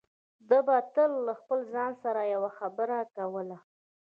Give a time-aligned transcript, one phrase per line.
[0.49, 3.57] ده به تل له خپل ځان سره يوه خبره کوله.